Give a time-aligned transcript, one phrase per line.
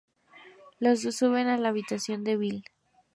[0.79, 2.63] Los dos suben a la habitación de Bill.